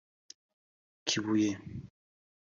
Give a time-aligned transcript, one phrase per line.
[1.07, 1.51] Kibuye